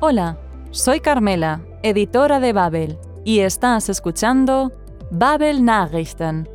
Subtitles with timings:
[0.00, 0.38] Hola,
[0.70, 4.70] soy Carmela, editora de Babel, y estás escuchando
[5.10, 6.48] Babel Nachrichten.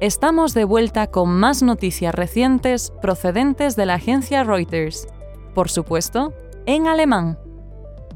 [0.00, 5.06] Estamos de vuelta con más noticias recientes procedentes de la agencia Reuters,
[5.54, 6.34] por supuesto,
[6.66, 7.38] en alemán.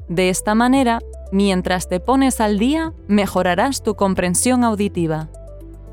[0.09, 0.99] De esta manera,
[1.31, 5.29] mientras te pones al día, mejorarás tu comprensión auditiva.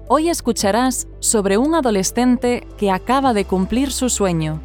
[0.08, 4.62] Hoy escucharás sobre un adolescente que acaba de cumplir su sueño,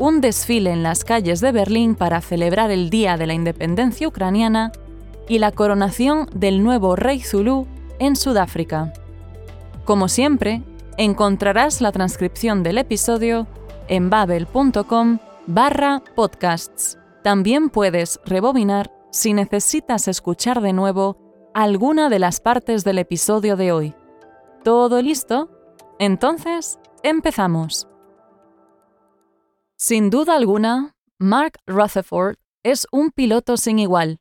[0.00, 4.72] un desfile en las calles de Berlín para celebrar el Día de la Independencia Ucraniana
[5.28, 7.66] y la coronación del nuevo rey Zulu
[7.98, 8.94] en Sudáfrica.
[9.84, 10.62] Como siempre,
[10.96, 13.46] encontrarás la transcripción del episodio
[13.88, 16.98] en babel.com barra podcasts.
[17.22, 21.18] También puedes rebobinar si necesitas escuchar de nuevo
[21.52, 23.94] alguna de las partes del episodio de hoy.
[24.64, 25.50] ¿Todo listo?
[25.98, 27.89] Entonces, empezamos.
[29.82, 34.18] Sin duda alguna, Mark Rutherford es un piloto sin igual.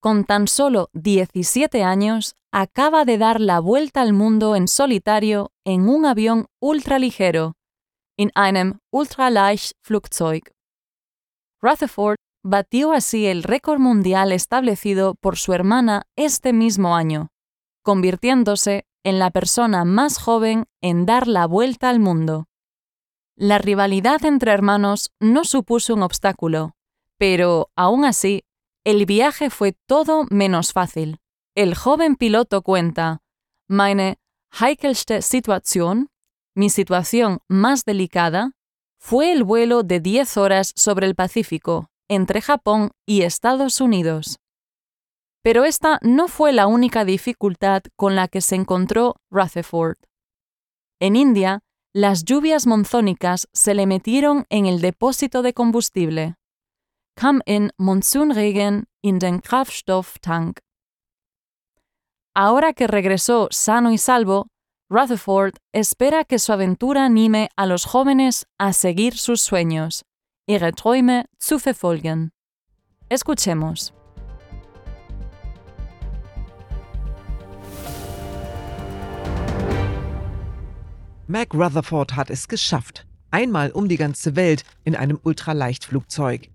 [0.00, 5.88] Con tan solo 17 años, acaba de dar la vuelta al mundo en solitario en
[5.88, 7.54] un avión ultraligero,
[8.16, 10.50] in einem Ultraleichtflugzeug.
[11.62, 17.28] Rutherford batió así el récord mundial establecido por su hermana este mismo año,
[17.84, 22.47] convirtiéndose en la persona más joven en dar la vuelta al mundo.
[23.40, 26.74] La rivalidad entre hermanos no supuso un obstáculo,
[27.18, 28.42] pero, aún así,
[28.84, 31.20] el viaje fue todo menos fácil.
[31.54, 33.22] El joven piloto cuenta,
[33.68, 34.18] Meine
[34.50, 36.10] heikelste Situation,
[36.56, 38.56] mi situación más delicada,
[38.98, 44.40] fue el vuelo de 10 horas sobre el Pacífico, entre Japón y Estados Unidos.
[45.42, 49.98] Pero esta no fue la única dificultad con la que se encontró Rutherford.
[50.98, 51.62] En India,
[51.94, 56.34] las lluvias monzónicas se le metieron en el depósito de combustible.
[57.16, 60.58] Kam in Monsunregen in den Kraftstofftank.
[62.34, 64.48] Ahora que regresó sano y salvo,
[64.90, 70.04] Rutherford espera que su aventura anime a los jóvenes a seguir sus sueños.
[70.46, 72.30] Ihre Träume zu verfolgen.
[73.10, 73.97] Escuchemos.
[81.30, 83.06] Mac Rutherford hat es geschafft.
[83.30, 86.48] Einmal um die ganze Welt in einem Ultraleichtflugzeug.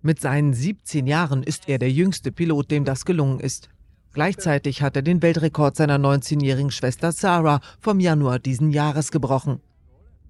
[0.00, 3.68] Mit seinen 17 Jahren ist er der jüngste Pilot, dem das gelungen ist.
[4.12, 9.58] Gleichzeitig hat er den Weltrekord seiner 19-jährigen Schwester Sarah vom Januar diesen Jahres gebrochen.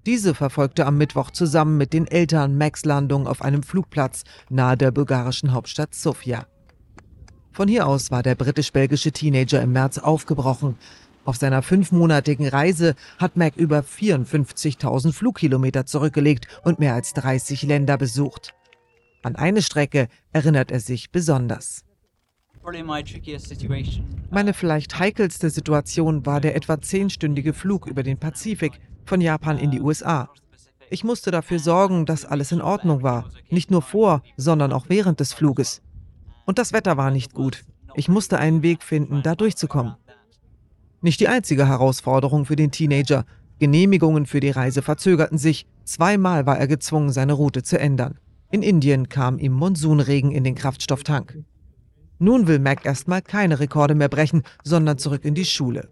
[0.07, 4.89] Diese verfolgte am Mittwoch zusammen mit den Eltern Max Landung auf einem Flugplatz nahe der
[4.89, 6.47] bulgarischen Hauptstadt Sofia.
[7.51, 10.77] Von hier aus war der britisch-belgische Teenager im März aufgebrochen.
[11.27, 17.97] Auf seiner fünfmonatigen Reise hat Mac über 54.000 Flugkilometer zurückgelegt und mehr als 30 Länder
[17.97, 18.53] besucht.
[19.23, 21.83] An eine Strecke erinnert er sich besonders.
[24.31, 29.71] Meine vielleicht heikelste Situation war der etwa zehnstündige Flug über den Pazifik von Japan in
[29.71, 30.29] die USA.
[30.89, 35.19] Ich musste dafür sorgen, dass alles in Ordnung war, nicht nur vor, sondern auch während
[35.19, 35.81] des Fluges.
[36.45, 37.65] Und das Wetter war nicht gut.
[37.95, 39.95] Ich musste einen Weg finden, da durchzukommen.
[41.01, 43.25] Nicht die einzige Herausforderung für den Teenager.
[43.59, 45.67] Genehmigungen für die Reise verzögerten sich.
[45.83, 48.19] Zweimal war er gezwungen, seine Route zu ändern.
[48.49, 51.43] In Indien kam ihm Monsunregen in den Kraftstofftank.
[52.19, 55.89] Nun will Mac erstmal keine Rekorde mehr brechen, sondern zurück in die Schule.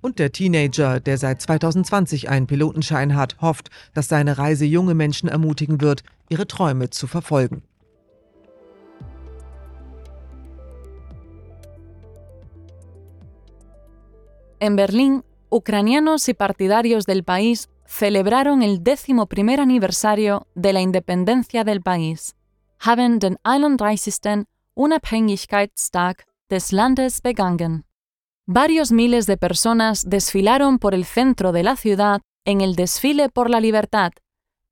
[0.00, 5.28] Und der Teenager, der seit 2020 einen Pilotenschein hat, hofft, dass seine Reise junge Menschen
[5.28, 7.62] ermutigen wird, ihre Träume zu verfolgen.
[14.60, 21.64] En Berlín, ucranianos y partidarios del país celebraron el décimo primer aniversario de la independencia
[21.64, 22.36] del país.
[22.80, 24.44] Haben den 31.
[24.74, 27.84] Unabhängigkeitstag des Landes begangen.
[28.46, 33.50] Varios miles de personas desfilaron por el centro de la ciudad en el desfile por
[33.50, 34.12] la libertad,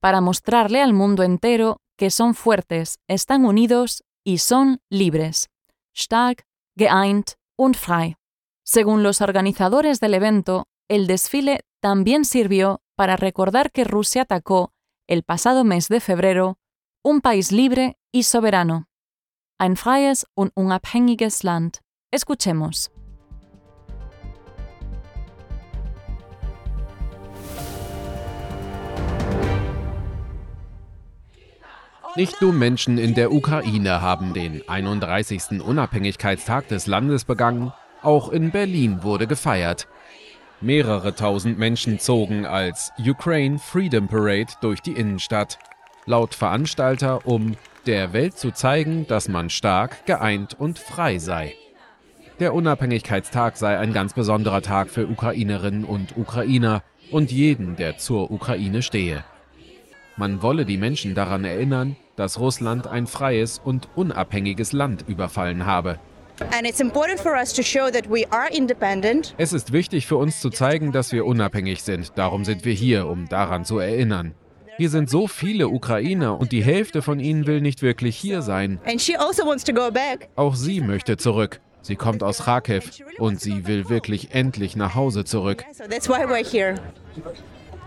[0.01, 5.49] para mostrarle al mundo entero que son fuertes, están unidos y son libres.
[5.93, 6.45] Stark,
[6.77, 8.17] geeint und frei.
[8.69, 14.73] Según los organizadores del evento, el desfile también sirvió para recordar que Rusia atacó,
[15.07, 16.59] el pasado mes de febrero,
[17.05, 18.89] un país libre y soberano.
[19.61, 21.79] Ein freies und unabhängiges Land.
[22.11, 22.91] Escuchemos.
[32.17, 35.61] Nicht nur Menschen in der Ukraine haben den 31.
[35.61, 37.73] Unabhängigkeitstag des Landes begangen,
[38.07, 39.89] auch in Berlin wurde gefeiert.
[40.61, 45.59] Mehrere tausend Menschen zogen als Ukraine Freedom Parade durch die Innenstadt.
[46.07, 47.57] Laut Veranstalter um
[47.87, 51.55] der Welt zu zeigen, dass man stark, geeint und frei sei.
[52.41, 58.31] Der Unabhängigkeitstag sei ein ganz besonderer Tag für Ukrainerinnen und Ukrainer und jeden, der zur
[58.31, 59.25] Ukraine stehe.
[60.17, 65.99] Man wolle die Menschen daran erinnern, dass Russland ein freies und unabhängiges Land überfallen habe.
[69.39, 72.13] Es ist wichtig für uns zu zeigen, dass wir unabhängig sind.
[72.17, 74.35] Darum sind wir hier, um daran zu erinnern.
[74.77, 78.79] Hier sind so viele Ukrainer und die Hälfte von ihnen will nicht wirklich hier sein.
[78.85, 78.99] Also
[80.37, 81.61] Auch sie möchte zurück.
[81.81, 85.65] Sie kommt aus Kharkiv und sie will wirklich endlich nach Hause zurück.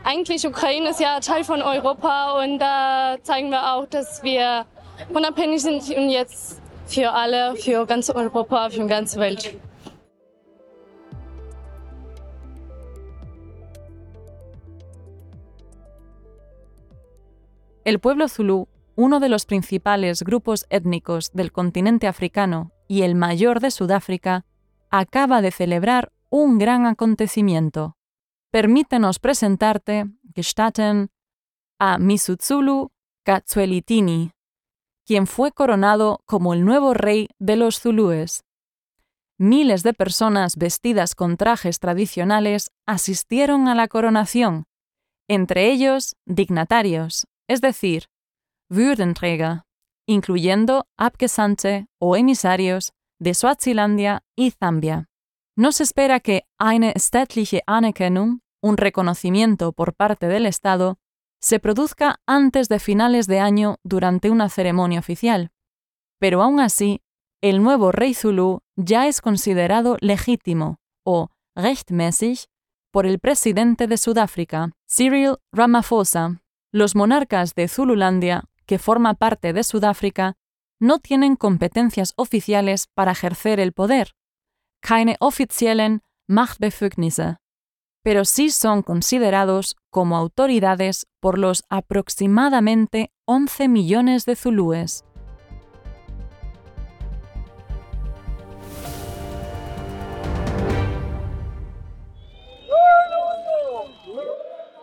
[0.03, 4.65] Eigentlich Ukraine ist ja Teil von Europa und da zeigen wir auch, dass wir
[5.13, 9.55] unabhängig sind und jetzt für alle, für ganz Europa, für die ganze Welt.
[17.85, 23.61] El pueblo zulú, uno de los principales grupos étnicos del continente africano y el mayor
[23.61, 24.45] de Sudáfrica,
[24.89, 27.95] acaba de celebrar un gran acontecimiento.
[28.51, 31.09] Permítenos presentarte, gestatten,
[31.79, 32.91] a Misutsulu
[33.23, 34.31] Katsuelitini,
[35.09, 38.43] quien fue coronado como el nuevo rey de los zulúes.
[39.39, 44.65] Miles de personas vestidas con trajes tradicionales asistieron a la coronación,
[45.27, 48.05] entre ellos dignatarios, es decir,
[48.69, 49.63] Würdenträger,
[50.05, 55.09] incluyendo Abgesandte o emisarios de Swazilandia y Zambia.
[55.55, 60.99] No se espera que eine staatliche Anerkennung, un reconocimiento por parte del Estado,
[61.41, 65.51] se produzca antes de finales de año durante una ceremonia oficial.
[66.19, 67.01] Pero aún así,
[67.41, 72.47] el nuevo rey Zulu ya es considerado legítimo o rechtmäßig
[72.91, 76.41] por el presidente de Sudáfrica, Cyril Ramaphosa.
[76.71, 80.37] Los monarcas de Zululandia que forma parte de Sudáfrica,
[80.79, 84.11] no tienen competencias oficiales para ejercer el poder,
[84.79, 87.37] keine offiziellen Machtbefugnisse,
[88.03, 95.03] pero sí son considerados como autoridades por los aproximadamente 11 millones de zulúes.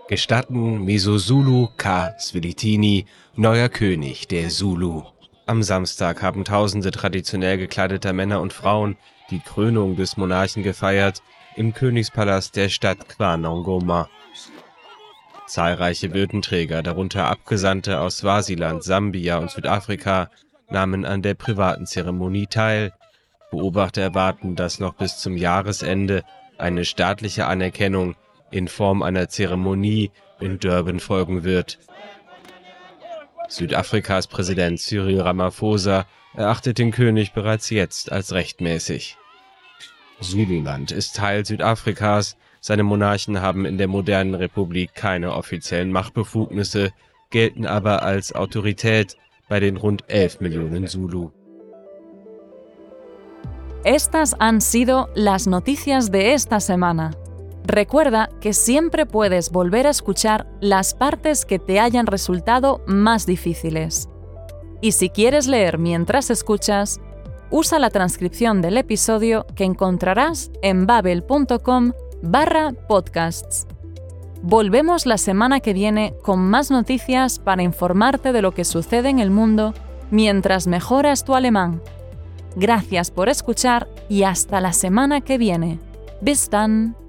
[0.08, 2.14] gestatten Mesozulu K.
[2.18, 5.02] Swilitini, neuer König der Zulu.
[5.46, 8.96] Am Samstag haben tausende traditionell gekleideter Männer und Frauen
[9.30, 11.22] die Krönung des Monarchen gefeiert
[11.56, 14.08] im Königspalast der Stadt Kwanongoma.
[15.46, 20.28] Zahlreiche Würdenträger, darunter Abgesandte aus Swasiland, Sambia und Südafrika,
[20.68, 22.92] nahmen an der privaten Zeremonie teil.
[23.50, 26.24] Beobachter erwarten, dass noch bis zum Jahresende
[26.58, 28.16] eine staatliche Anerkennung
[28.50, 30.10] in Form einer Zeremonie
[30.40, 31.78] in Durban folgen wird.
[33.48, 39.16] Südafrikas Präsident Cyril Ramaphosa erachtet den König bereits jetzt als rechtmäßig.
[40.20, 46.92] Zululand ist Teil Südafrikas, seine Monarchen haben in der modernen Republik keine offiziellen Machtbefugnisse,
[47.30, 49.16] gelten aber als Autorität
[49.48, 51.30] bei den rund 11 Millionen Zulu.
[53.84, 57.12] Estas han sido las noticias de esta semana.
[57.66, 64.08] Recuerda que siempre puedes volver a escuchar las partes que te hayan resultado más difíciles.
[64.80, 67.00] Y si quieres leer mientras escuchas,
[67.50, 73.66] usa la transcripción del episodio que encontrarás en babel.com barra podcasts.
[74.42, 79.18] Volvemos la semana que viene con más noticias para informarte de lo que sucede en
[79.18, 79.74] el mundo
[80.10, 81.82] mientras mejoras tu alemán.
[82.54, 85.78] Gracias por escuchar y hasta la semana que viene.
[86.20, 87.05] Bis dann!